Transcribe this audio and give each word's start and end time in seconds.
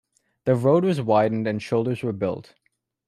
The 0.45 0.55
road 0.55 0.83
was 0.83 0.99
widened 0.99 1.45
and 1.45 1.61
shoulders 1.61 2.01
were 2.01 2.11
built. 2.11 2.55